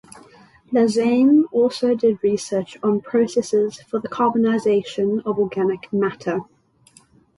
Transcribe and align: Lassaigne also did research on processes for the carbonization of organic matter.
Lassaigne 0.71 1.43
also 1.51 1.93
did 1.93 2.17
research 2.23 2.75
on 2.81 3.01
processes 3.01 3.81
for 3.83 3.99
the 3.99 4.09
carbonization 4.09 5.23
of 5.27 5.37
organic 5.37 5.93
matter. 5.93 6.39